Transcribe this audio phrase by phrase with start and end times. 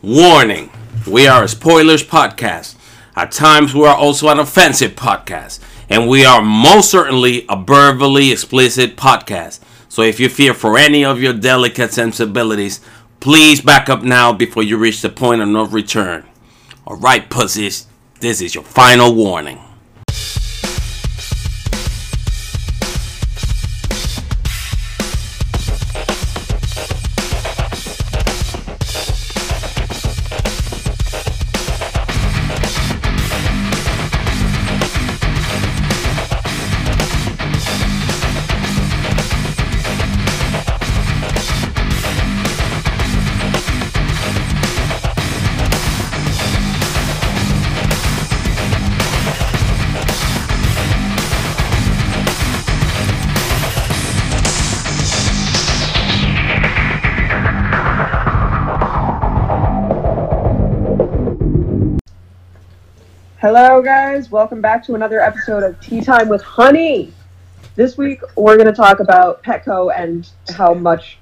[0.00, 0.70] Warning
[1.08, 2.76] We are a spoilers podcast.
[3.16, 5.58] At times, we are also an offensive podcast.
[5.88, 9.58] And we are most certainly a verbally explicit podcast.
[9.88, 12.80] So if you fear for any of your delicate sensibilities,
[13.18, 16.24] please back up now before you reach the point of no return.
[16.86, 17.88] Alright, pussies,
[18.20, 19.58] this is your final warning.
[63.40, 64.32] Hello, guys.
[64.32, 67.12] Welcome back to another episode of Tea Time with Honey.
[67.76, 71.18] This week, we're going to talk about Petco and how much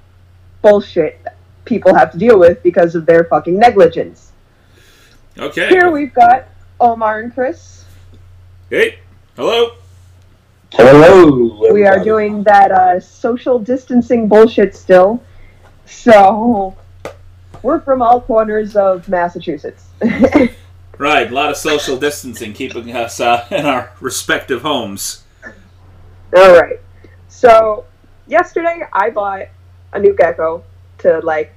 [0.62, 1.20] bullshit
[1.67, 4.33] people have to deal with because of their fucking negligence.
[5.36, 5.69] Okay.
[5.69, 6.48] Here we've got
[6.81, 7.84] Omar and Chris.
[8.70, 9.01] Hey.
[9.36, 9.73] Hello.
[10.73, 11.70] Hello.
[11.70, 15.23] We are doing that uh, social distancing bullshit still.
[15.84, 16.75] So,
[17.61, 19.84] we're from all corners of Massachusetts.
[20.98, 21.30] Right.
[21.30, 25.25] A lot of social distancing keeping us uh, in our respective homes.
[26.36, 26.80] All right.
[27.28, 27.84] So
[28.27, 29.48] yesterday I bought
[29.92, 30.64] a new gecko
[30.98, 31.52] to like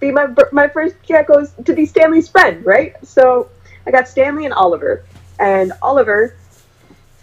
[0.00, 2.94] be my my first geckos to be Stanley's friend, right?
[3.06, 3.48] So
[3.86, 5.04] I got Stanley and Oliver,
[5.38, 6.36] and Oliver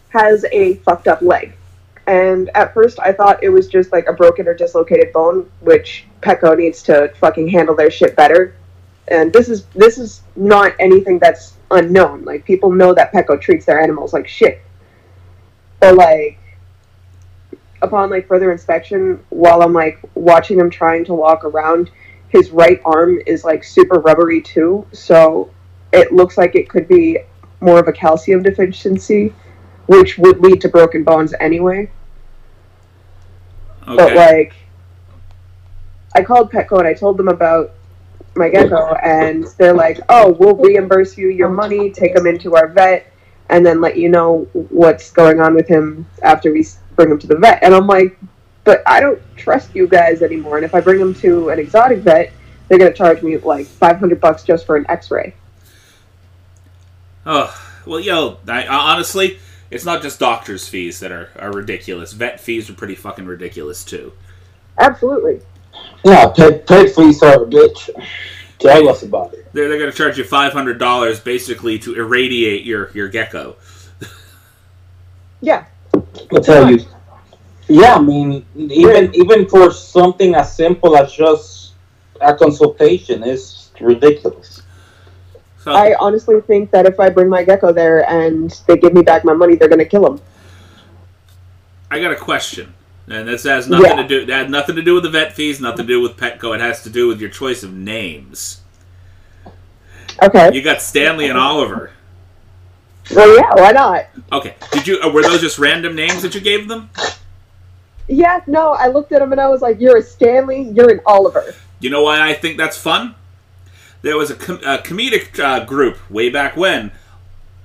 [0.09, 1.53] has a fucked up leg.
[2.05, 6.05] And at first I thought it was just like a broken or dislocated bone, which
[6.21, 8.55] Petco needs to fucking handle their shit better.
[9.09, 12.25] And this is this is not anything that's unknown.
[12.25, 14.61] Like people know that Petco treats their animals like shit.
[15.79, 16.39] But like
[17.81, 21.89] upon like further inspection, while I'm like watching him trying to walk around,
[22.29, 24.85] his right arm is like super rubbery too.
[24.91, 25.51] So
[25.93, 27.19] it looks like it could be
[27.61, 29.33] more of a calcium deficiency,
[29.87, 31.89] which would lead to broken bones anyway.
[33.87, 33.95] Okay.
[33.95, 34.53] But like,
[36.13, 37.73] I called Petco and I told them about
[38.37, 42.67] my gecko, and they're like, "Oh, we'll reimburse you your money, take him into our
[42.67, 43.11] vet,
[43.49, 46.65] and then let you know what's going on with him after we
[46.95, 48.17] bring him to the vet." And I'm like,
[48.63, 50.57] "But I don't trust you guys anymore.
[50.57, 52.31] And if I bring him to an exotic vet,
[52.67, 55.33] they're gonna charge me like 500 bucks just for an X-ray."
[57.25, 57.53] oh,
[57.85, 62.13] well, yo, I, I- honestly, it's not just doctors' fees that are, are ridiculous.
[62.13, 64.13] Vet fees are pretty fucking ridiculous, too.
[64.79, 65.41] Absolutely.
[66.03, 67.89] Yeah, pet, pet fees are a bitch.
[68.59, 69.51] Tell us about it.
[69.53, 73.55] They're, they're going to charge you $500 basically to irradiate your, your gecko.
[75.41, 75.65] Yeah.
[75.93, 76.79] I'll tell you.
[77.67, 81.73] Yeah, I mean, even even for something as simple as just
[82.21, 84.61] a consultation is ridiculous.
[85.59, 89.01] So, I honestly think that if I bring my gecko there and they give me
[89.01, 90.21] back my money, they're gonna kill him.
[91.91, 92.73] I got a question.
[93.09, 94.01] And this has nothing Yeah.
[94.01, 94.25] to do.
[94.25, 95.61] That had nothing to do with the vet fees.
[95.61, 96.53] Nothing to do with Petco.
[96.53, 98.61] It has to do with your choice of names.
[100.21, 100.51] Okay.
[100.53, 101.91] You got Stanley and Oliver.
[103.15, 103.53] Well, yeah.
[103.55, 104.05] Why not?
[104.33, 104.55] Okay.
[104.71, 104.99] Did you?
[105.01, 106.89] Uh, were those just random names that you gave them?
[108.09, 110.61] Yeah, no, I looked at him and I was like, "You're a Stanley.
[110.73, 113.15] You're an Oliver." You know why I think that's fun?
[114.01, 116.91] There was a, com- a comedic uh, group way back when.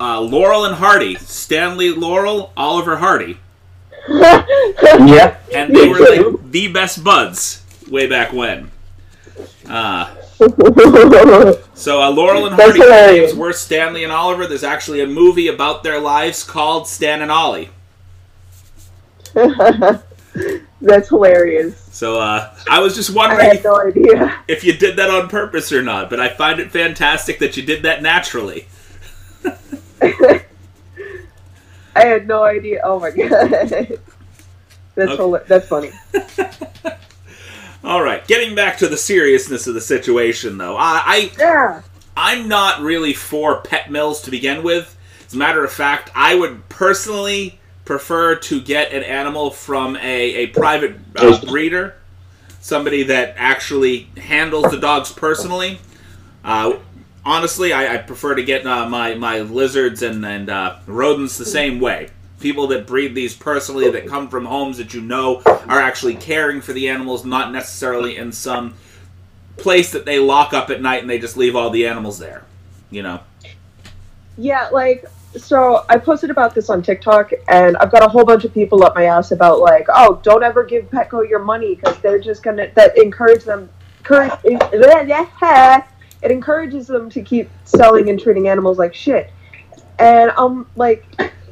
[0.00, 3.38] Uh, Laurel and Hardy, Stanley Laurel, Oliver Hardy,
[4.08, 5.36] Yeah.
[5.54, 8.70] and they were like the best buds way back when.
[9.68, 10.14] Uh,
[11.74, 14.46] so uh, Laurel and Hardy names were Stanley and Oliver.
[14.46, 17.70] There's actually a movie about their lives called Stan and Ollie.
[20.80, 21.78] That's hilarious.
[21.92, 24.36] So uh, I was just I wondering had no idea.
[24.48, 27.62] if you did that on purpose or not, but I find it fantastic that you
[27.62, 28.66] did that naturally.
[31.94, 32.80] I had no idea.
[32.84, 33.28] Oh my god.
[34.94, 35.22] That's Okay.
[35.22, 35.90] hila- that's funny.
[37.84, 41.82] All right, getting back to the seriousness of the situation, though, I, I Yeah.
[42.16, 44.94] I'm not really for pet mills to begin with.
[45.26, 50.00] As a matter of fact, I would personally prefer to get an animal from a,
[50.34, 51.94] a private uh, breeder,
[52.60, 55.80] somebody that actually handles the dogs personally.
[56.44, 56.74] Uh,
[57.24, 61.44] honestly, I, I prefer to get uh, my my lizards and and uh, rodents the
[61.44, 62.08] same way.
[62.40, 66.60] People that breed these personally, that come from homes that you know are actually caring
[66.60, 68.74] for the animals, not necessarily in some
[69.56, 72.44] place that they lock up at night and they just leave all the animals there.
[72.90, 73.20] You know.
[74.36, 75.04] Yeah, like
[75.36, 78.84] so I posted about this on TikTok and I've got a whole bunch of people
[78.84, 82.42] up my ass about like, oh, don't ever give Petco your money because they're just
[82.42, 84.32] gonna that encourage them encourage
[86.22, 89.32] it encourages them to keep selling and treating animals like shit.
[89.98, 91.04] And I'm like,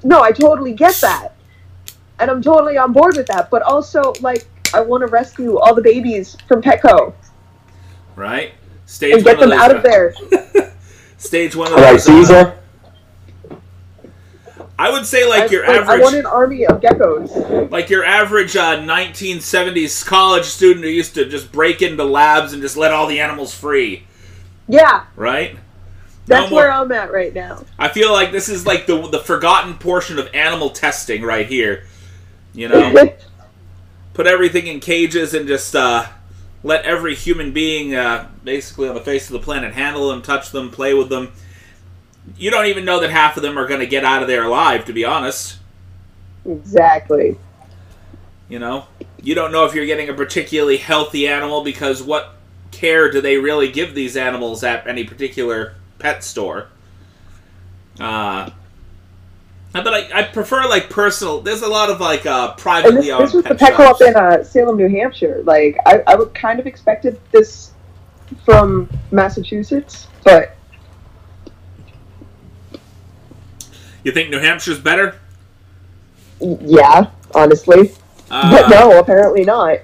[0.02, 1.34] no, I totally get that.
[2.18, 3.50] And I'm totally on board with that.
[3.50, 7.14] But also, like, I want to rescue all the babies from Petco
[8.20, 8.52] Right.
[8.84, 10.72] Stage and get one them of out those, of there.
[11.18, 12.58] Stage one of All right, those, uh, Caesar.
[14.78, 17.70] I would say like I, your like, I want an army of geckos.
[17.70, 22.62] like your average uh, 1970s college student who used to just break into labs and
[22.62, 24.06] just let all the animals free,
[24.70, 25.56] Yeah, right?
[26.30, 27.64] that's No where I'm at right now.
[27.78, 31.84] I feel like this is like the the forgotten portion of animal testing right here.
[32.54, 32.94] You know,
[34.14, 36.06] put everything in cages and just uh,
[36.62, 40.50] let every human being, uh, basically on the face of the planet, handle them, touch
[40.50, 41.32] them, play with them.
[42.36, 44.44] You don't even know that half of them are going to get out of there
[44.44, 44.84] alive.
[44.84, 45.58] To be honest,
[46.46, 47.36] exactly.
[48.48, 48.86] you know,
[49.20, 52.36] you don't know if you're getting a particularly healthy animal because what
[52.70, 56.68] care do they really give these animals at any particular pet store?
[57.98, 58.50] Uh,
[59.72, 61.40] but I, I prefer like personal.
[61.40, 63.98] There's a lot of like uh, privately this, owned this was the pet Petco up
[63.98, 64.00] shops.
[64.02, 65.42] in uh, Salem, New Hampshire.
[65.44, 67.72] Like, I, I would kind of expected this
[68.44, 70.56] from Massachusetts, but
[74.02, 75.16] You think New Hampshire's better?
[76.40, 77.92] yeah, honestly.
[78.30, 79.78] Uh, but no, apparently not.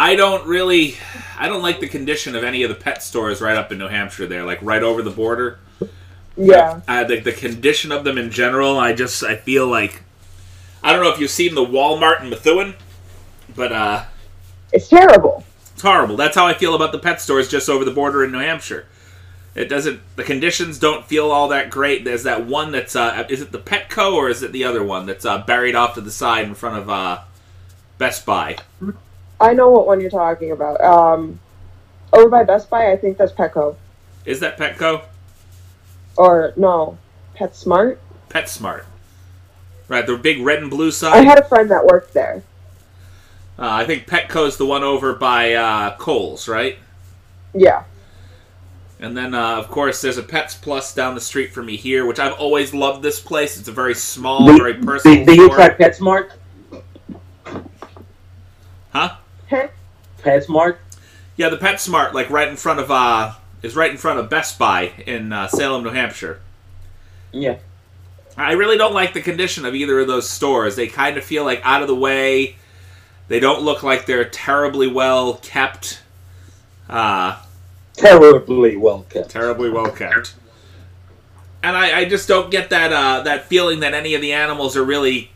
[0.00, 0.96] I don't really.
[1.38, 3.88] I don't like the condition of any of the pet stores right up in New
[3.88, 4.26] Hampshire.
[4.26, 5.58] There, like right over the border.
[6.38, 6.80] Yeah.
[6.88, 10.02] Uh, the, the condition of them in general, I just I feel like
[10.82, 12.76] I don't know if you've seen the Walmart in Methuen,
[13.54, 14.04] but uh,
[14.72, 15.44] It's terrible.
[15.74, 16.16] it's horrible.
[16.16, 18.86] That's how I feel about the pet stores just over the border in New Hampshire.
[19.54, 20.00] It doesn't.
[20.16, 22.04] The conditions don't feel all that great.
[22.06, 25.04] There's that one that's uh, is it the Petco or is it the other one
[25.04, 27.20] that's uh, buried off to the side in front of uh,
[27.98, 28.56] Best Buy?
[29.40, 30.80] I know what one you're talking about.
[30.82, 31.40] Um,
[32.12, 33.76] over by Best Buy, I think that's Petco.
[34.24, 35.04] Is that Petco?
[36.16, 36.98] Or, no,
[37.36, 37.96] PetSmart.
[38.28, 38.84] PetSmart.
[39.88, 41.16] Right, the big red and blue side.
[41.16, 42.42] I had a friend that worked there.
[43.58, 46.78] Uh, I think Petco's the one over by uh, Kohl's, right?
[47.54, 47.84] Yeah.
[49.00, 52.04] And then, uh, of course, there's a Pets Plus down the street from me here,
[52.06, 53.58] which I've always loved this place.
[53.58, 55.56] It's a very small, Do, very personal do, do you store.
[55.56, 56.32] try PetSmart?
[58.92, 59.16] Huh?
[60.22, 60.76] PetSmart?
[61.36, 64.58] Yeah, the PetSmart, like right in front of, uh, is right in front of Best
[64.58, 66.40] Buy in uh, Salem, New Hampshire.
[67.32, 67.58] Yeah.
[68.36, 70.76] I really don't like the condition of either of those stores.
[70.76, 72.56] They kind of feel like out of the way.
[73.28, 76.02] They don't look like they're terribly well kept.
[76.88, 77.40] Uh,
[77.94, 79.30] Terribly well kept.
[79.30, 80.34] terribly well kept.
[81.62, 84.76] And I, I just don't get that uh, that feeling that any of the animals
[84.76, 85.30] are really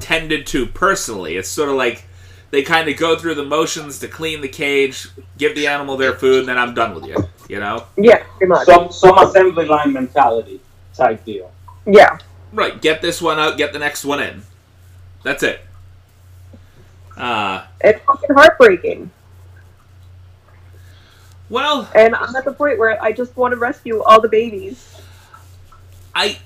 [0.00, 1.36] tended to personally.
[1.36, 2.04] It's sort of like
[2.50, 5.08] they kind of go through the motions to clean the cage,
[5.38, 7.16] give the animal their food, and then I'm done with you.
[7.48, 8.66] You know, Yeah, pretty much.
[8.66, 10.60] Some some assembly line mentality
[10.94, 11.50] type deal.
[11.86, 12.18] yeah.
[12.52, 12.80] right?
[12.80, 14.42] Get this one out, get the next one in.
[15.22, 15.60] That's it.
[17.16, 19.10] Uh, It's fucking heartbreaking.
[21.48, 25.00] well, And I'm at the point where I just want to rescue all the babies.
[26.14, 26.38] I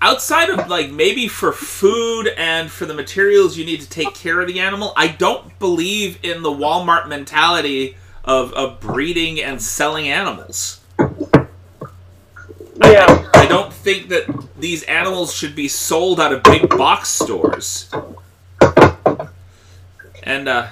[0.00, 4.40] outside of like maybe for food and for the materials you need to take care
[4.40, 10.08] of the animal, I don't believe in the Walmart mentality of, of breeding and selling
[10.08, 10.80] animals.
[12.82, 13.30] Yeah.
[13.34, 14.26] I don't think that
[14.58, 17.90] these animals should be sold out of big box stores.
[20.22, 20.68] And uh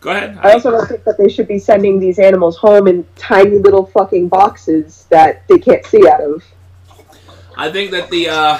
[0.00, 0.38] Go ahead.
[0.42, 3.84] I also don't think that they should be sending these animals home in tiny little
[3.84, 6.42] fucking boxes that they can't see out of.
[7.60, 8.58] I think that the uh,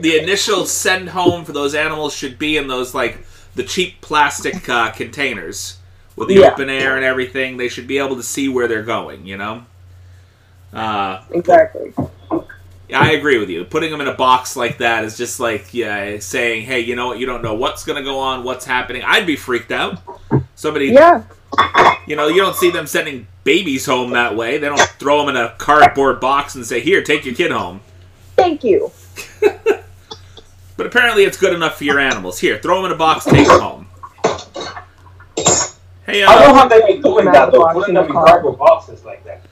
[0.00, 4.68] the initial send home for those animals should be in those like the cheap plastic
[4.68, 5.78] uh, containers
[6.16, 6.50] with the Yeah.
[6.52, 7.56] open air and everything.
[7.56, 9.26] They should be able to see where they're going.
[9.26, 9.66] You know.
[10.72, 11.92] Uh, Exactly.
[12.92, 13.64] I agree with you.
[13.64, 17.06] Putting them in a box like that is just like yeah, saying, "Hey, you know
[17.06, 17.18] what?
[17.20, 19.98] You don't know what's going to go on, what's happening." I'd be freaked out.
[20.56, 21.22] Somebody, Yeah.
[22.06, 24.58] You know, you don't see them sending babies home that way.
[24.58, 27.80] They don't throw them in a cardboard box and say, "Here, take your kid home."
[28.36, 28.90] Thank you.
[30.76, 32.40] But apparently, it's good enough for your animals.
[32.40, 33.86] Here, throw them in a box, take them home.
[36.04, 38.06] Hey, I don't know uh, how they be doing that though, Box putting in them
[38.06, 39.42] in cardboard boxes like that.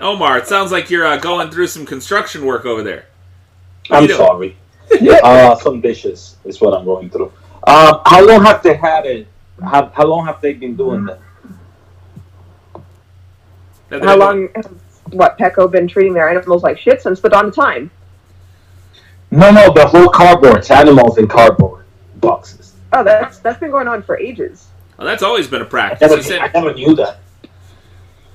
[0.00, 3.06] Omar, it sounds like you're uh, going through some construction work over there.
[3.90, 4.56] I'm You know- sorry.
[5.22, 7.32] uh, some dishes is what I'm going through.
[7.66, 9.26] Um, how long have they had it
[9.62, 11.20] How, how long have they been doing that?
[13.88, 14.66] That How long has
[15.10, 17.90] what Petco been treating their animals like shit since the dawn of time?
[19.30, 21.84] No, no, the whole cardboard, animals in cardboard
[22.16, 22.74] boxes.
[22.92, 24.68] Oh, that's that's been going on for ages.
[24.96, 26.10] Well, that's always been a practice.
[26.10, 27.20] never, said- I never knew that.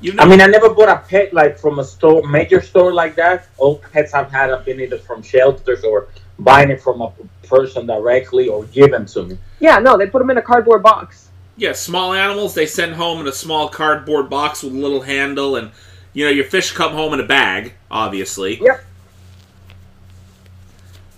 [0.01, 2.93] you know, I mean, I never bought a pet like from a store, major store
[2.93, 3.47] like that.
[3.57, 6.07] All pets I've had have been either from shelters or
[6.39, 7.11] buying it from a
[7.47, 9.37] person directly or given to me.
[9.59, 11.29] Yeah, no, they put them in a cardboard box.
[11.57, 15.55] yeah, small animals they send home in a small cardboard box with a little handle,
[15.55, 15.71] and
[16.13, 18.59] you know your fish come home in a bag, obviously.
[18.61, 18.85] Yep.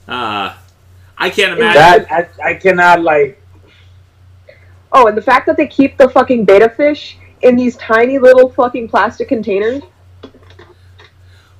[0.07, 0.55] Uh,
[1.17, 2.07] I can't imagine.
[2.09, 3.41] That I, I cannot like.
[4.91, 8.49] Oh, and the fact that they keep the fucking betta fish in these tiny little
[8.49, 9.81] fucking plastic containers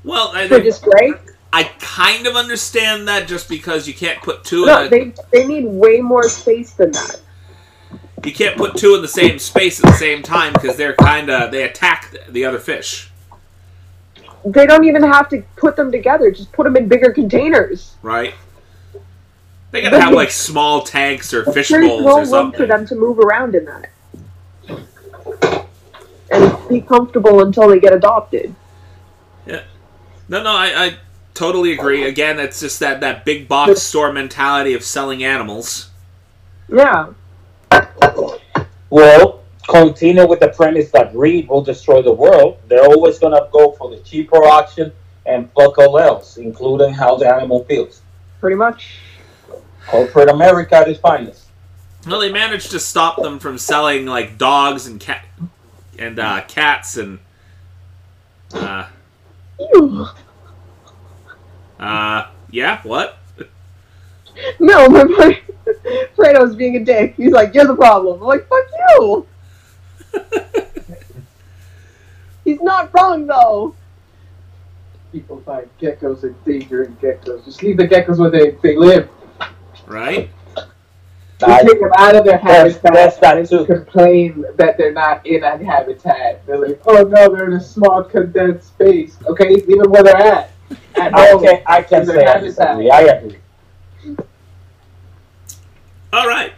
[0.05, 1.13] well, I, for display.
[1.55, 4.65] I kind of understand that just because you can't put two.
[4.65, 7.21] No, in they they need way more space than that.
[8.25, 11.29] you can't put two in the same space at the same time because they're kind
[11.29, 13.09] of they attack the, the other fish,
[14.43, 16.29] They don't even have to put them together.
[16.29, 17.95] Just put them in bigger containers.
[18.01, 18.33] right?
[19.71, 22.59] They gotta have like small tanks or fish bowls no or room something.
[22.59, 23.89] for them to move around in that.
[26.31, 28.53] And be comfortable until they get adopted.
[29.45, 29.63] Yeah.
[30.27, 30.97] No, no, I, I
[31.36, 32.06] totally agree.
[32.06, 35.89] Again, it's just that, that big box store mentality of selling animals.
[36.68, 37.13] Yeah.
[38.89, 42.58] Well, continue with the premise that greed will destroy the world.
[42.68, 44.92] They're always gonna go for the cheaper option
[45.25, 48.01] and fuck all else, including how the animal feels.
[48.39, 48.98] Pretty much.
[49.88, 51.48] Corporate America at its finest.
[52.08, 55.25] Well, they managed to stop them from selling like dogs and cat
[55.98, 57.20] and uh, cats and
[58.54, 58.88] uh,
[59.60, 60.08] Ew.
[61.86, 62.82] Uh, yeah.
[62.84, 63.18] What?
[64.60, 65.39] No, my boy
[66.13, 67.13] Fredo's being a dick.
[67.15, 68.22] He's like, You're the problem.
[68.22, 68.65] I'm like, fuck
[68.98, 69.25] you.
[72.44, 73.75] He's not wrong though.
[75.12, 77.46] People find geckos endangering geckos.
[77.46, 79.10] Just leave the geckos where they, they live.
[79.88, 80.30] Right?
[80.58, 80.63] You
[81.54, 83.65] I- take them out of their That's- habitat that's that and too.
[83.65, 86.46] complain that they're not in a habitat.
[86.46, 89.18] They're like, oh no, they're in a small condensed space.
[89.27, 90.51] Okay, leave them where they're at.
[90.95, 91.43] At I home.
[91.43, 92.43] can I can in say I habitat.
[92.43, 92.89] disagree.
[92.89, 93.38] I agree.
[96.13, 96.53] All right.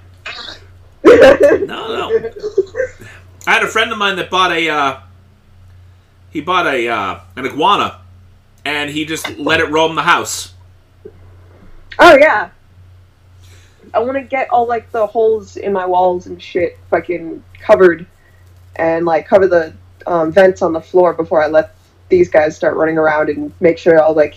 [1.03, 2.31] No, no.
[3.47, 4.99] I had a friend of mine that bought a uh,
[6.29, 8.01] he bought a uh, an iguana,
[8.65, 10.53] and he just let it roam the house.
[11.99, 12.49] Oh yeah.
[13.93, 18.05] I want to get all like the holes in my walls and shit fucking covered,
[18.75, 19.73] and like cover the
[20.05, 21.76] um, vents on the floor before I let
[22.09, 24.35] these guys start running around and make sure all like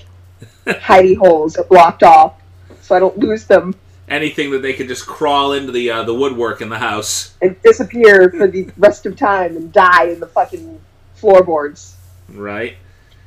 [0.66, 2.34] hidey holes are blocked off,
[2.80, 3.74] so I don't lose them
[4.08, 7.34] Anything that they could just crawl into the uh, the woodwork in the house.
[7.40, 10.80] and disappear for the rest of time and die in the fucking
[11.14, 11.94] floorboards.
[12.28, 12.76] Right.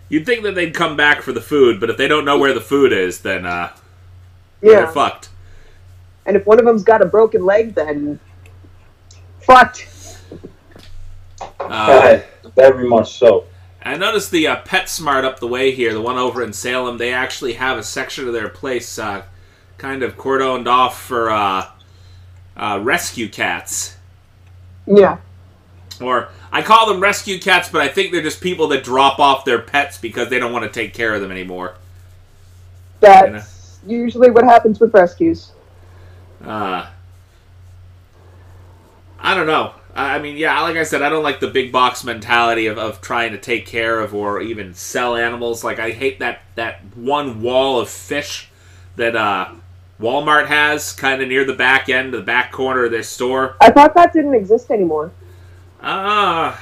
[0.09, 2.53] You'd think that they'd come back for the food, but if they don't know where
[2.53, 3.71] the food is, then uh,
[4.61, 4.71] yeah.
[4.71, 5.29] they're Yeah, fucked.
[6.25, 8.19] and if one of them's got a broken leg, then
[9.39, 9.87] fucked.
[11.61, 12.19] Uh,
[12.55, 13.45] Very much so.
[13.85, 16.97] I noticed the uh, PetSmart up the way here, the one over in Salem.
[16.97, 19.23] They actually have a section of their place uh,
[19.77, 21.69] kind of cordoned off for uh,
[22.55, 23.97] uh, rescue cats.
[24.87, 25.17] Yeah.
[26.01, 29.43] Or I call them rescue cats, but I think they're just people that drop off
[29.43, 31.75] their pets because they don't want to take care of them anymore.
[33.01, 35.51] That's usually what happens with rescues.
[36.43, 36.87] Uh,
[39.19, 39.73] I don't know.
[39.95, 42.77] I I mean, yeah, like I said, I don't like the big box mentality of,
[42.77, 45.63] of trying to take care of or even sell animals.
[45.63, 48.49] Like I hate that that one wall of fish
[48.95, 49.51] that uh,
[49.99, 53.55] Walmart has, kind of near the back end, the back corner of their store.
[53.61, 55.11] I thought that didn't exist anymore.
[55.81, 56.55] Uh,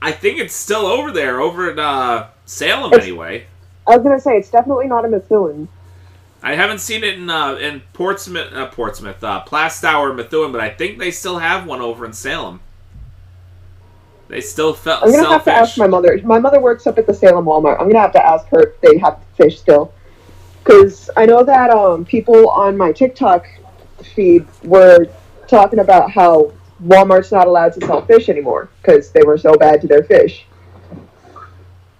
[0.00, 3.46] I think it's still over there, over at uh, Salem It's- anyway.
[3.86, 5.68] I was gonna say it's definitely not a Methuen.
[6.44, 10.68] I haven't seen it in uh, in Portsmouth, uh, Portsmouth, uh, Plaistow Methuen, but I
[10.68, 12.60] think they still have one over in Salem.
[14.28, 15.54] They still fel- I'm gonna have to fish.
[15.54, 16.20] ask my mother.
[16.22, 17.80] My mother works up at the Salem Walmart.
[17.80, 19.94] I'm gonna have to ask her if they have fish still,
[20.62, 23.46] because I know that um, people on my TikTok
[24.14, 25.08] feed were
[25.48, 26.52] talking about how
[26.84, 30.44] Walmart's not allowed to sell fish anymore because they were so bad to their fish.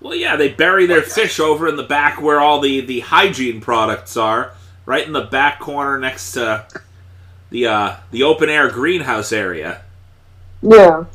[0.04, 3.62] Well, yeah, they bury their fish over in the back where all the, the hygiene
[3.62, 4.52] products are,
[4.84, 6.66] right in the back corner next to
[7.48, 9.80] the uh, the open air greenhouse area.
[10.60, 11.06] Yeah,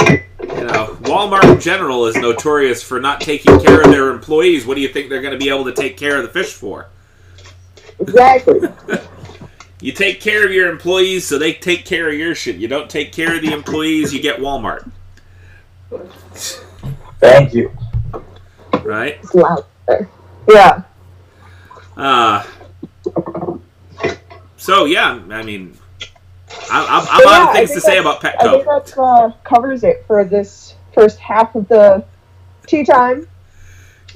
[0.00, 4.66] You know, Walmart in general is notorious for not taking care of their employees.
[4.66, 6.52] What do you think they're going to be able to take care of the fish
[6.52, 6.88] for?
[8.00, 8.68] exactly.
[9.82, 12.56] You take care of your employees, so they take care of your shit.
[12.56, 14.90] You don't take care of the employees, you get Walmart,
[17.20, 17.70] Thank you.
[18.82, 19.18] right?
[19.22, 20.08] It's loud there.
[20.48, 20.82] Yeah.
[21.96, 22.44] Uh,
[24.56, 25.76] so yeah, I mean,
[26.70, 28.64] I, I'm, I'm But yeah, out of things think to say that's- about I think
[28.64, 28.84] Petco.
[28.86, 32.04] that uh, covers it for this first half of the
[32.66, 33.26] tea time.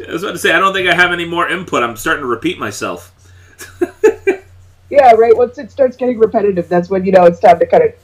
[0.08, 1.82] I was about to say I don't think I have any more input.
[1.82, 3.12] I'm starting to repeat myself.
[4.90, 5.36] Yeah, right.
[5.36, 7.98] Once it starts getting repetitive, that's when you know it's time to cut it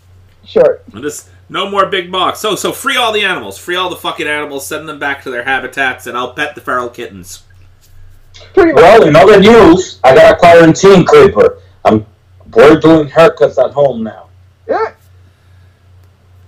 [0.45, 0.83] short.
[0.93, 2.39] I'm just no more big box.
[2.39, 5.31] So so free all the animals, free all the fucking animals, send them back to
[5.31, 7.43] their habitats, and I'll pet the feral kittens.
[8.55, 8.81] Pretty much.
[8.81, 11.61] Well, in other news, I got a quarantine clipper.
[11.85, 12.07] I'm
[12.55, 14.29] we're doing haircuts at home now
[14.69, 14.95] Yeah.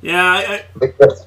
[0.01, 1.27] Yeah, I, because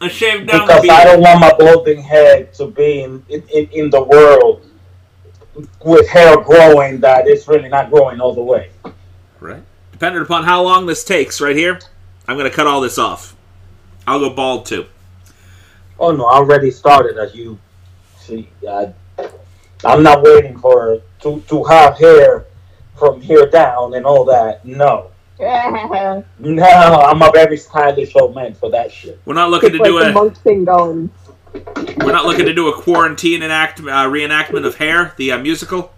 [0.00, 3.24] I, I shaved down the because I don't want my balding head to be in,
[3.28, 4.66] in, in, in the world
[5.84, 8.70] with hair growing that it's really not growing all the way.
[9.38, 9.62] Right.
[9.92, 11.78] Depending upon how long this takes, right here,
[12.28, 13.36] I'm gonna cut all this off.
[14.06, 14.86] I'll go bald too.
[15.98, 17.58] Oh no, I already started as you
[18.18, 18.48] see.
[18.68, 18.92] I,
[19.84, 22.44] I'm not waiting for to, to have hair
[22.98, 24.64] from here down and all that.
[24.64, 25.10] No.
[26.38, 29.20] No, I'm a very stylish old man for that shit.
[29.26, 31.10] We're not looking Get to like do the a monk thing going.
[31.52, 35.92] we're not looking to do a quarantine enact uh, reenactment of Hair, the uh, musical.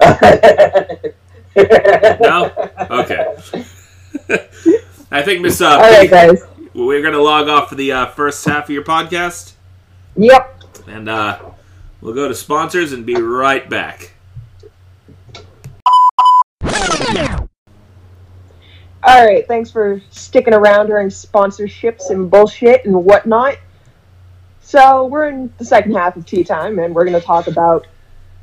[1.56, 2.50] No?
[2.90, 3.36] Okay.
[5.10, 6.42] I think Miss uh, All right, guys.
[6.74, 9.52] we're gonna log off for the uh, first half of your podcast,
[10.16, 10.62] Yep.
[10.86, 11.38] and uh,
[12.00, 14.12] we'll go to sponsors and be right back.
[19.06, 19.46] All right.
[19.46, 23.58] Thanks for sticking around during sponsorships and bullshit and whatnot.
[24.62, 27.86] So we're in the second half of tea time, and we're going to talk about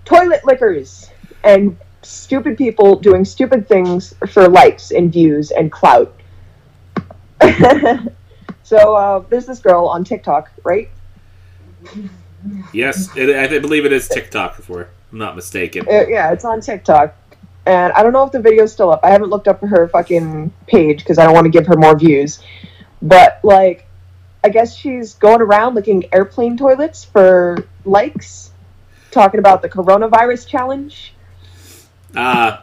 [0.05, 1.09] toilet lickers
[1.43, 6.13] and stupid people doing stupid things for likes and views and clout.
[8.63, 10.89] so uh, there's this girl on TikTok, right?
[12.73, 15.87] Yes, it, I believe it is TikTok, if we're not mistaken.
[15.87, 17.15] Uh, yeah, it's on TikTok.
[17.65, 19.01] And I don't know if the video's still up.
[19.03, 21.97] I haven't looked up her fucking page because I don't want to give her more
[21.97, 22.41] views.
[23.01, 23.87] But, like,
[24.43, 28.51] I guess she's going around looking airplane toilets for likes,
[29.11, 31.13] talking about the coronavirus challenge.
[32.15, 32.61] Uh,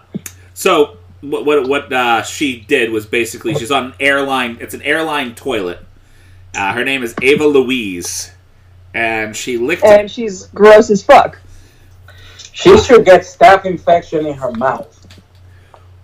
[0.54, 4.58] so what what, what uh, she did was basically she's on an airline.
[4.60, 5.80] It's an airline toilet.
[6.54, 8.32] Uh, her name is Ava Louise,
[8.94, 10.00] and she licked it.
[10.00, 11.38] And she's gross as fuck.
[12.36, 14.94] She should get staph infection in her mouth.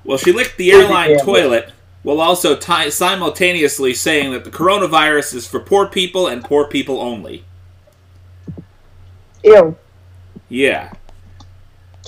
[0.04, 1.72] Well, she licked the airline damn toilet
[2.04, 7.00] while also ti simultaneously saying that the coronavirus is for poor people and poor people
[7.00, 7.44] only.
[9.42, 9.74] Ew.
[10.48, 10.92] Yeah.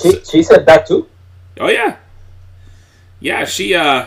[0.01, 1.09] She, she said that too.
[1.59, 1.97] Oh yeah.
[3.21, 4.07] Yeah, she uh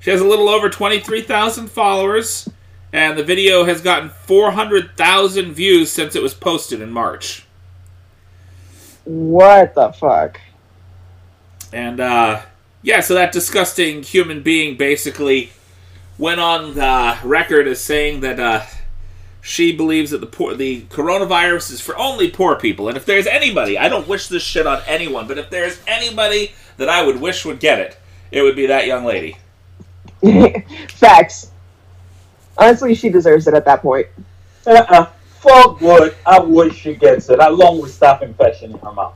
[0.00, 2.48] she has a little over 23,000 followers
[2.92, 7.44] and the video has gotten 400,000 views since it was posted in March.
[9.04, 10.40] What the fuck?
[11.72, 12.42] And uh
[12.82, 15.50] yeah, so that disgusting human being basically
[16.18, 18.64] went on the record as saying that uh
[19.46, 23.28] she believes that the poor, the coronavirus is for only poor people, and if there's
[23.28, 27.20] anybody, I don't wish this shit on anyone, but if there's anybody that I would
[27.20, 27.96] wish would get it,
[28.32, 29.36] it would be that young lady.
[30.88, 31.52] Facts.
[32.58, 34.08] Honestly, she deserves it at that point.
[34.66, 35.06] Uh-uh.
[35.38, 36.16] Fuck wood.
[36.26, 39.14] I wish she gets it, along with staph infection in her mouth.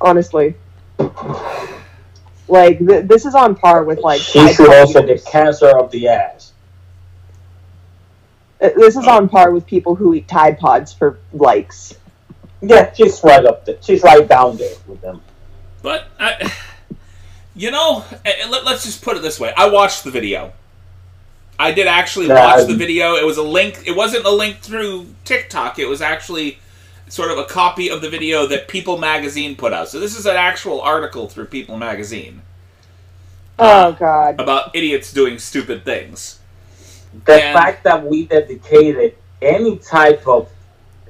[0.00, 0.56] Honestly.
[2.48, 5.22] Like, th- this is on par with, like, she should also users.
[5.22, 6.47] get cancer of the ass.
[8.60, 11.94] Uh, This is on par with people who eat Tide Pods for likes.
[12.60, 13.76] Yeah, she's right up there.
[13.80, 15.20] She's right down there with them.
[15.82, 16.52] But I,
[17.54, 20.52] you know, eh, eh, let, us just put it this way: I watched the video.
[21.60, 23.14] I did actually Yeah, watch I- the video.
[23.14, 23.82] It was a link.
[23.86, 25.78] It wasn't a link through TikTok.
[25.78, 26.58] It was actually
[27.08, 29.88] sort of a copy of the video that People Magazine put out.
[29.88, 32.42] So this is an actual article through People Magazine
[33.58, 34.38] Oh, God.
[34.38, 36.37] about idiots doing stupid things.
[37.24, 40.48] The And- fact that we dedicated any type of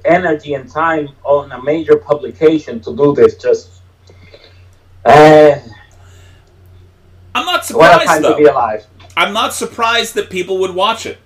[0.05, 3.69] energy and time on a major publication to do this just.
[5.05, 5.55] Uh,
[7.35, 8.51] I'm not what a surprised time to be though.
[8.53, 8.85] alive.
[9.17, 11.17] I'm not surprised that people would watch it.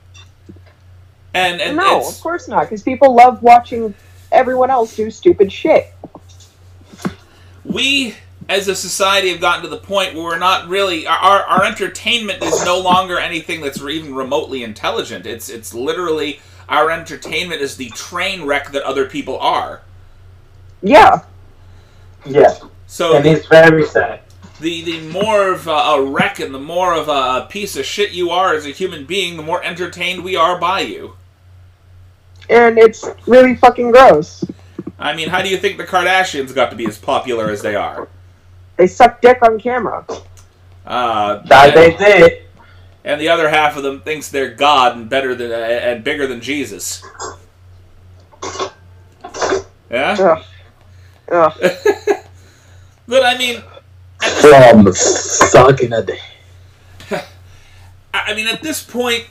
[1.33, 3.93] And and no, it's, of course not, because people love watching
[4.31, 5.93] everyone else do stupid shit.
[7.65, 8.15] we
[8.53, 12.43] as a society have gotten to the point where we're not really our, our entertainment
[12.43, 16.39] is no longer anything that's even remotely intelligent it's it's literally
[16.69, 19.81] our entertainment is the train wreck that other people are
[20.81, 21.21] Yeah.
[22.25, 22.53] Yeah,
[22.87, 24.21] so and it's very sad.
[24.61, 28.11] the the more of a, a wreck and the more of a piece of shit
[28.11, 31.15] you are as a human being, the more entertained we are by you.
[32.49, 34.45] And it's really fucking gross.
[34.99, 37.75] I mean, how do you think the Kardashians got to be as popular as they
[37.75, 38.07] are?
[38.83, 40.05] They suck dick on camera.
[40.85, 42.41] Uh, That they did.
[43.05, 46.41] and the other half of them thinks they're God and better than and bigger than
[46.41, 47.01] Jesus.
[49.89, 50.43] Yeah, Ugh.
[51.31, 51.53] Ugh.
[53.07, 53.63] but I mean,
[54.41, 56.19] From sucking a dick.
[57.09, 57.23] I
[58.13, 59.27] I mean, at this point,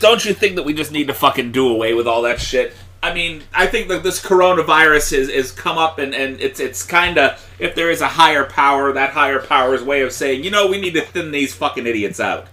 [0.00, 2.74] don't you think that we just need to fucking do away with all that shit?
[3.02, 6.84] I mean, I think that this coronavirus is is come up and, and it's it's
[6.84, 10.50] kind of if there is a higher power, that higher power's way of saying, you
[10.50, 12.46] know, we need to thin these fucking idiots out.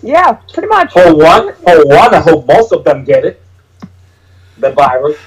[0.00, 0.92] Yeah, pretty much.
[0.92, 3.42] For one, for one, I hope most of them get it.
[4.58, 5.18] The virus.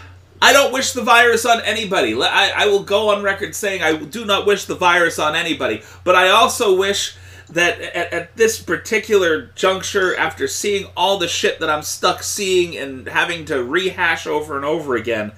[0.41, 2.13] I don't wish the virus on anybody.
[2.13, 5.83] I, I will go on record saying I do not wish the virus on anybody.
[6.05, 7.17] But I also wish
[7.51, 12.77] that at, at this particular juncture, after seeing all the shit that I'm stuck seeing
[12.77, 15.31] and having to rehash over and over again,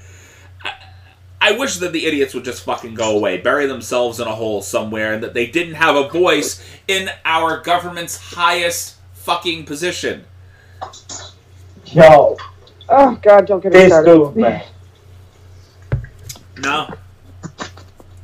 [0.64, 0.74] I,
[1.40, 4.62] I wish that the idiots would just fucking go away, bury themselves in a hole
[4.62, 10.26] somewhere, and that they didn't have a voice in our government's highest fucking position.
[11.86, 12.38] Yo,
[12.94, 14.34] Oh god, don't get me started.
[14.36, 14.62] dude.
[16.58, 16.94] No.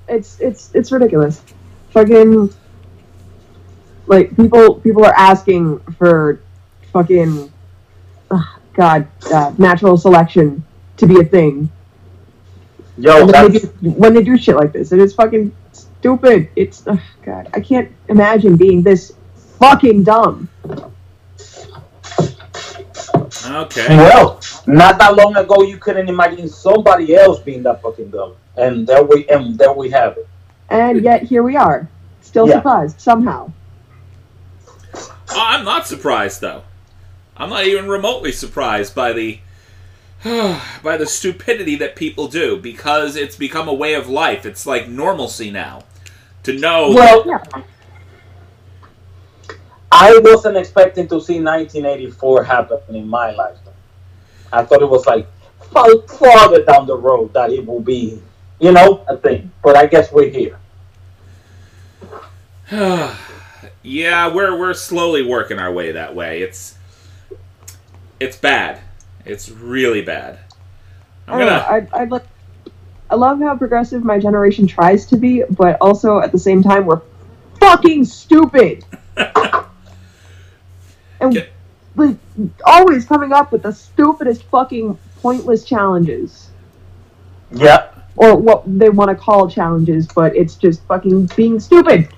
[0.09, 1.41] It's it's it's ridiculous.
[1.91, 2.53] Fucking
[4.07, 6.41] like people people are asking for
[6.93, 7.51] fucking
[8.31, 10.63] ugh, god uh, natural selection
[10.97, 11.69] to be a thing.
[12.97, 16.49] Yo, And when, they do, when they do shit like this, it is fucking stupid.
[16.55, 19.13] It's ugh, god, I can't imagine being this
[19.59, 20.49] fucking dumb.
[23.45, 23.87] Okay.
[23.97, 28.87] well, not that long ago, you couldn't imagine somebody else being that fucking dumb, and
[28.87, 30.27] there we and there we have it.
[30.69, 31.87] And yet here we are,
[32.21, 32.55] still Yeah.
[32.55, 33.51] surprised somehow.
[35.57, 36.61] I'm not surprised though.
[37.35, 39.39] I'm not even remotely surprised by the
[40.83, 44.45] by the stupidity that people do because it's become a way of life.
[44.45, 45.83] It's like normalcy now.
[46.43, 47.43] To know Well, Yeah.
[49.91, 53.73] I wasn't expecting to see 1984 happen in my lifetime.
[54.53, 55.25] I thought it was like
[55.71, 58.21] far, farther down the road that it will be,
[58.59, 59.51] you know, a thing.
[59.63, 60.59] But I guess we're here.
[63.83, 66.41] Yeah, we're we're slowly working our way that way.
[66.41, 66.75] It's
[68.19, 68.81] it's bad.
[69.25, 70.39] It's really bad.
[71.27, 71.65] I'm I don't know.
[71.67, 72.25] gonna I I look.
[73.09, 76.85] I love how progressive my generation tries to be, but also at the same time
[76.85, 77.01] we're
[77.59, 78.83] fucking stupid.
[79.17, 79.65] and
[81.33, 81.49] Get-
[81.95, 82.15] like
[82.65, 86.49] always coming up with the stupidest fucking pointless challenges.
[87.51, 87.89] Yeah.
[88.17, 92.09] Or what they want to call challenges, but it's just fucking being stupid.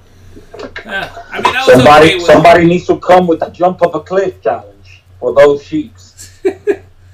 [0.63, 4.41] Eh, I mean, Somebody, okay somebody needs to come with a jump of a cliff
[4.41, 6.39] challenge for those sheeps.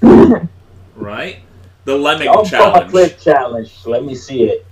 [0.94, 1.38] right
[1.86, 3.72] the lemming Jump of a cliff challenge.
[3.86, 4.66] Let me see it.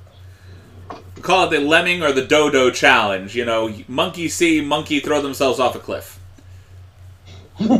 [1.23, 3.35] Call it the lemming or the dodo challenge.
[3.35, 6.21] You know, monkey see, monkey throw themselves off a cliff.
[7.61, 7.79] I'm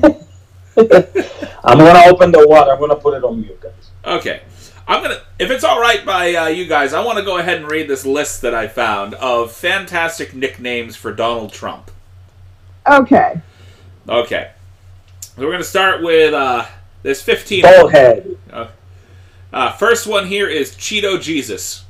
[0.77, 2.73] gonna open the water.
[2.73, 3.73] I'm gonna put it on mute, guys.
[4.05, 4.43] Okay.
[4.87, 7.59] I'm gonna, if it's all right by uh, you guys, I want to go ahead
[7.59, 11.91] and read this list that I found of fantastic nicknames for Donald Trump.
[12.87, 13.41] Okay.
[14.07, 14.51] Okay,
[15.21, 16.67] so we're gonna start with uh,
[17.03, 17.63] there's 15.
[17.63, 18.37] Bullhead.
[19.53, 21.85] Uh, first one here is Cheeto Jesus.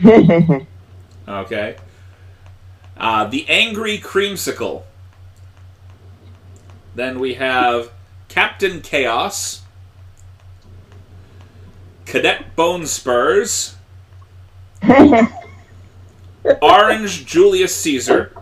[1.28, 1.76] Okay.
[2.96, 4.84] Uh, the Angry Creamsicle.
[6.94, 7.90] Then we have
[8.28, 9.62] Captain Chaos.
[12.06, 13.74] Cadet Bone Spurs.
[16.62, 18.32] Orange Julius Caesar.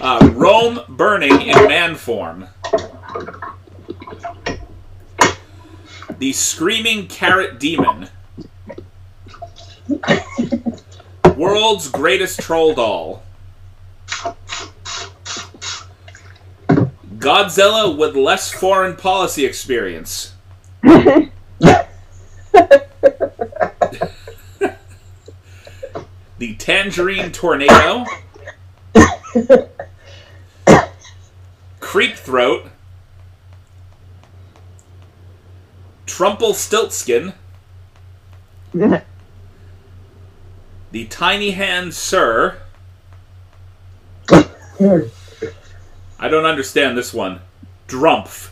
[0.00, 2.46] Uh, Rome burning in man form.
[6.18, 8.08] The Screaming Carrot Demon.
[11.36, 13.19] World's Greatest Troll Doll.
[17.40, 20.34] Godzilla with less foreign policy experience.
[20.82, 21.30] The
[26.58, 28.04] Tangerine Tornado.
[31.80, 32.66] Creep Throat.
[36.04, 37.32] Trumple Stiltskin.
[38.74, 39.02] The
[41.08, 42.58] Tiny Hand Sir.
[46.20, 47.40] I don't understand this one.
[47.88, 48.50] Drumpf.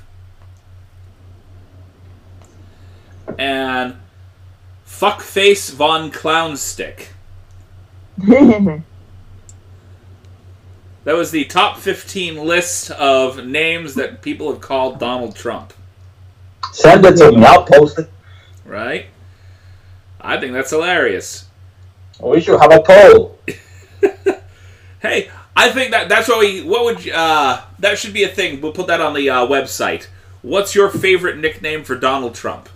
[3.38, 3.96] And
[4.86, 7.08] Fuckface von Clownstick.
[11.04, 15.72] That was the top 15 list of names that people have called Donald Trump.
[16.72, 17.44] Send it to me.
[17.44, 18.10] I'll post it.
[18.64, 19.06] Right?
[20.20, 21.46] I think that's hilarious.
[22.20, 23.38] We should have a poll.
[25.00, 26.62] Hey, I think that that's what we.
[26.62, 28.60] What would uh that should be a thing.
[28.60, 30.06] We'll put that on the uh, website.
[30.40, 32.68] What's your favorite nickname for Donald Trump?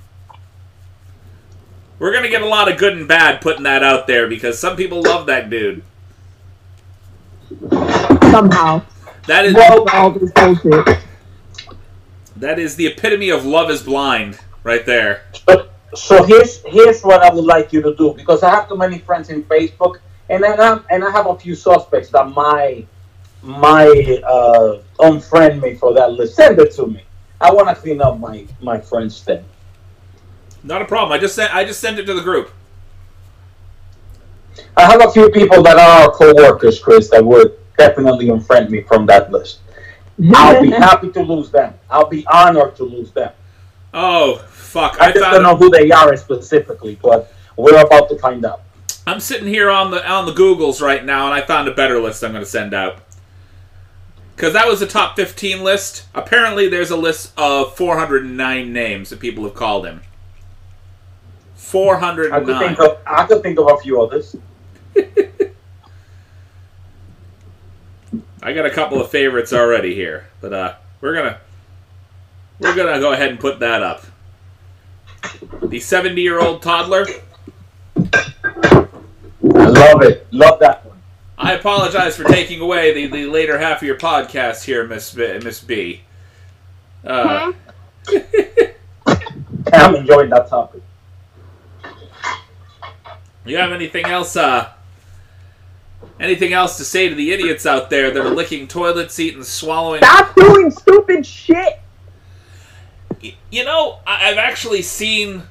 [2.00, 4.74] We're gonna get a lot of good and bad putting that out there because some
[4.76, 5.84] people love that dude.
[8.32, 8.82] Somehow.
[9.28, 10.98] That is Well, all this bullshit.
[12.34, 15.22] that is the epitome of love is blind right there.
[15.48, 18.76] So, so here's here's what I would like you to do because I have too
[18.76, 22.84] many friends in Facebook, and then I'm, and I have a few suspects that my
[23.42, 23.86] my
[24.26, 26.36] uh, unfriend me for that list.
[26.36, 27.02] Send it to me.
[27.40, 29.44] I want to clean up my my friends thing.
[30.62, 31.12] Not a problem.
[31.12, 32.50] I just sent I just sent it to the group.
[34.76, 39.06] I have a few people that are co-workers, Chris, that would definitely unfriend me from
[39.06, 39.60] that list.
[40.34, 41.74] I'll be happy to lose them.
[41.90, 43.32] I'll be honored to lose them.
[43.94, 45.00] Oh fuck!
[45.00, 48.62] I I just don't know who they are specifically, but we're about to find out.
[49.06, 52.00] I'm sitting here on the on the Googles right now, and I found a better
[52.00, 52.22] list.
[52.22, 52.98] I'm going to send out
[54.36, 56.06] because that was the top 15 list.
[56.14, 60.02] Apparently, there's a list of 409 names that people have called him.
[62.32, 62.58] I could 409.
[62.58, 64.36] think of I could think of a few others.
[68.42, 71.38] I got a couple of favorites already here, but uh, we're gonna
[72.58, 74.04] we're gonna go ahead and put that up.
[75.62, 77.06] The 70 year old toddler.
[79.82, 80.26] Love it.
[80.30, 81.02] Love that one.
[81.36, 85.38] I apologize for taking away the, the later half of your podcast here, Miss B,
[85.42, 86.02] Miss B.
[87.04, 87.52] Uh,
[89.72, 90.82] I'm enjoying that topic.
[93.44, 94.36] you have anything else?
[94.36, 94.70] Uh,
[96.20, 99.44] anything else to say to the idiots out there that are licking toilet seat and
[99.44, 100.02] swallowing?
[100.02, 101.80] Stop doing stupid shit.
[103.50, 105.42] You know, I've actually seen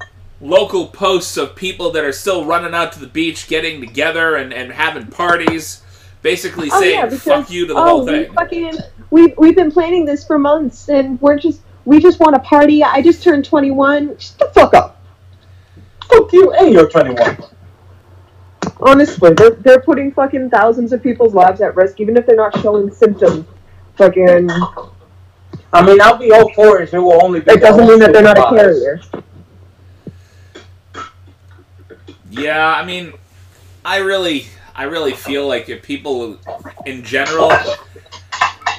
[0.41, 4.54] local posts of people that are still running out to the beach, getting together and,
[4.54, 5.82] and having parties,
[6.21, 8.34] basically Oh, saying yeah, because, "fuck you" to the oh, whole we thing.
[8.34, 8.73] fucking
[9.12, 12.84] we we've been planning this for months, and we're just we just want to party.
[12.84, 14.17] I just turned twenty one.
[14.17, 15.01] Shut the fuck up.
[16.10, 17.38] Fuck you and you're 21.
[18.82, 22.58] Honestly, they're they're putting fucking thousands of people's lives at risk, even if they're not
[22.60, 23.45] showing symptoms.
[23.97, 24.49] Fucking,
[25.73, 27.51] I mean, I'll be all for it if it will only be.
[27.51, 28.84] it doesn't mean that they're not a supervised.
[28.84, 29.01] carrier.
[32.31, 33.13] Yeah, I mean,
[33.83, 36.37] I really, I really feel like if people
[36.85, 37.51] in general,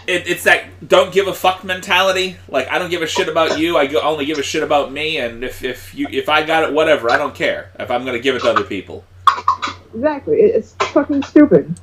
[0.07, 2.37] it, it's that don't give a fuck mentality.
[2.49, 3.77] Like I don't give a shit about you.
[3.77, 5.19] I only give a shit about me.
[5.19, 7.11] And if if you if I got it, whatever.
[7.11, 9.05] I don't care if I'm gonna give it to other people.
[9.95, 11.79] Exactly, it's fucking stupid.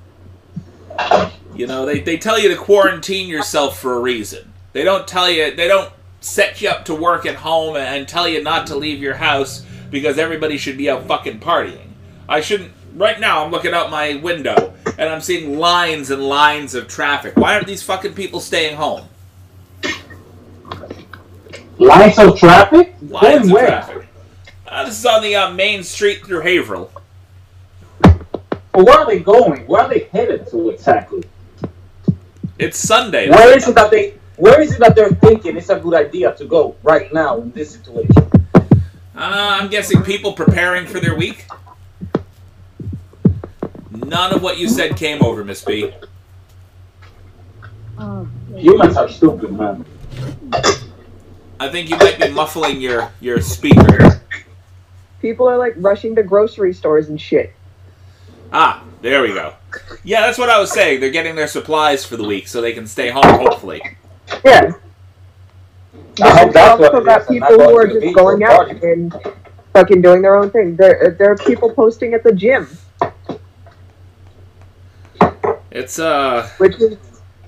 [1.55, 4.53] You know, they they tell you to quarantine yourself for a reason.
[4.73, 5.55] They don't tell you.
[5.55, 8.75] They don't set you up to work at home and, and tell you not to
[8.75, 11.89] leave your house because everybody should be out fucking partying.
[12.27, 12.71] I shouldn't.
[12.95, 17.37] Right now, I'm looking out my window and I'm seeing lines and lines of traffic.
[17.37, 19.07] Why aren't these fucking people staying home?
[21.77, 22.95] Lines of traffic?
[23.01, 23.67] Lines of where?
[23.67, 24.07] traffic.
[24.67, 26.91] Uh, this is on the uh, main street through Haverhill.
[28.01, 29.65] But where are they going?
[29.65, 31.23] Where are they headed to exactly?
[32.59, 33.29] It's Sunday.
[33.29, 34.15] Where is it that they?
[34.35, 37.51] Where is it that they're thinking it's a good idea to go right now in
[37.51, 38.28] this situation?
[39.19, 41.45] Uh, I'm guessing people preparing for their week.
[43.91, 45.93] None of what you said came over, Miss B.
[48.55, 49.83] Humans are stupid, man.
[51.59, 54.21] I think you might be muffling your your speaker.
[55.21, 57.53] People are like rushing to grocery stores and shit.
[58.53, 59.53] Ah, there we go.
[60.05, 61.01] Yeah, that's what I was saying.
[61.01, 63.81] They're getting their supplies for the week so they can stay home, hopefully.
[64.45, 64.71] Yeah.
[66.21, 68.83] I hope that's what also it got people who are just going out partying.
[68.83, 69.13] and
[69.73, 70.75] fucking doing their own thing.
[70.75, 72.67] There, there are people posting at the gym,
[75.71, 76.97] It's uh, which is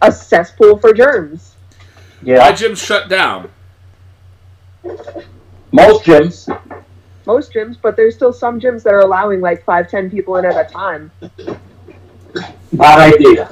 [0.01, 1.55] a cesspool for germs.
[2.36, 3.49] my Yeah, gym's shut down.
[5.71, 6.47] most gyms.
[7.25, 10.45] Most gyms, but there's still some gyms that are allowing like five, ten people in
[10.45, 11.12] at a time.
[12.73, 13.49] Bad idea.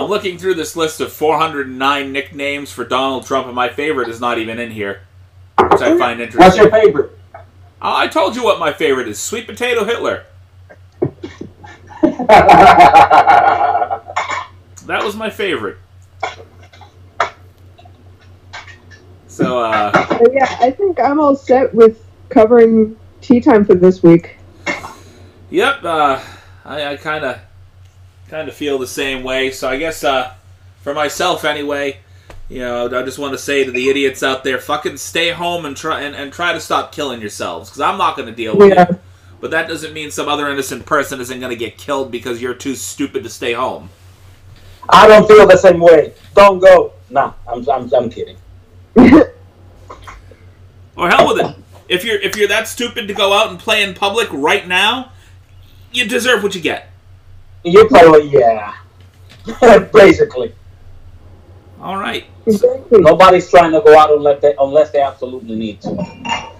[0.00, 4.18] I'm looking through this list of 409 nicknames for Donald Trump, and my favorite is
[4.18, 5.02] not even in here,
[5.58, 6.40] which I find interesting.
[6.40, 7.18] What's your favorite?
[7.82, 10.24] I told you what my favorite is: Sweet Potato Hitler.
[14.86, 15.76] That was my favorite.
[19.28, 24.02] So, uh, But yeah, I think I'm all set with covering tea time for this
[24.02, 24.36] week.
[25.50, 26.20] Yep, uh,
[26.64, 27.38] I, I kind of
[28.30, 29.50] kind of feel the same way.
[29.50, 30.32] So I guess uh,
[30.82, 31.98] for myself anyway,
[32.48, 35.64] you know, I just want to say to the idiots out there, fucking stay home
[35.66, 38.56] and try and, and try to stop killing yourselves because I'm not going to deal
[38.56, 38.86] with Yeah.
[38.88, 39.00] it.
[39.40, 42.54] But that doesn't mean some other innocent person isn't going to get killed because you're
[42.54, 43.88] too stupid to stay home.
[44.88, 46.12] I don't feel the same way.
[46.34, 46.92] Don't go.
[47.08, 48.36] Nah, I'm, I'm, I'm kidding.
[50.96, 51.56] Or hell with it.
[51.88, 55.12] If you're if you're that stupid to go out and play in public right now,
[55.92, 56.89] you deserve what you get.
[57.64, 58.74] You probably, yeah.
[59.92, 60.54] Basically.
[61.80, 62.24] All right.
[62.46, 63.00] exactly.
[63.00, 66.50] Nobody's trying to go out unless they, unless they absolutely need to.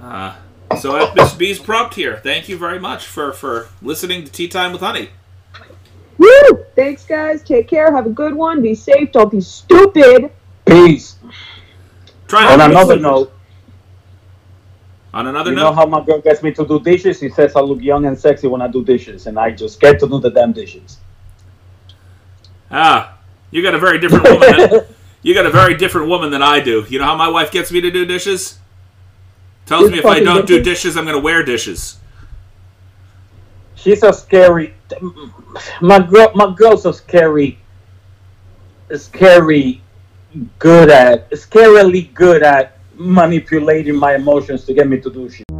[0.00, 0.36] Uh,
[0.78, 2.18] so at Miss B's prompt here.
[2.18, 5.10] Thank you very much for for listening to Tea Time with Honey.
[6.18, 6.64] Woo!
[6.74, 7.42] Thanks, guys.
[7.42, 7.94] Take care.
[7.94, 8.62] Have a good one.
[8.62, 9.12] Be safe.
[9.12, 10.30] Don't be stupid.
[10.66, 11.16] Peace.
[12.28, 13.32] Try On not to be another note,
[15.16, 15.62] On another you note.
[15.62, 17.20] know how my girl gets me to do dishes?
[17.20, 19.98] She says I look young and sexy when I do dishes, and I just get
[20.00, 20.98] to do the damn dishes.
[22.70, 23.16] Ah,
[23.50, 24.70] you got a very different woman.
[24.70, 24.86] Than,
[25.22, 26.84] you got a very different woman than I do.
[26.90, 28.58] You know how my wife gets me to do dishes?
[29.64, 30.82] Tells Just me if I don't do dishes?
[30.82, 31.98] dishes, I'm going to wear dishes.
[33.74, 34.74] She's a scary.
[35.80, 37.58] My girl, my girl's a scary.
[38.94, 39.80] Scary,
[40.58, 41.30] good at.
[41.30, 45.55] Scarily good at manipulating my emotions to get me to do shit.